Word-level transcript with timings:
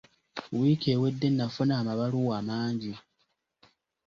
Wiiki 0.57 0.87
ewedde 0.95 1.27
nafuna 1.31 1.73
amabaluwa 1.81 2.37
mangi. 2.49 2.93